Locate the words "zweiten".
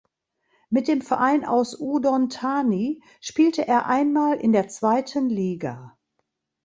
4.67-5.29